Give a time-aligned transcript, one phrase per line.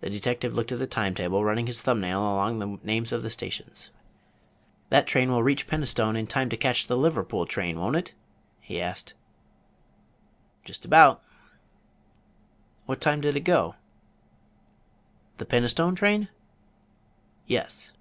[0.00, 3.22] The detective looked at the time table, running his thumb nail along the names of
[3.22, 3.90] the stations.
[4.88, 8.14] "That train will reach Penistone in time to catch the Liverpool train, won't it?"
[8.60, 9.12] he asked.
[10.64, 11.22] "Just about."
[12.86, 13.74] "What time did it go?"
[15.36, 16.28] "The Penistone train?"
[17.46, 17.92] "Yes."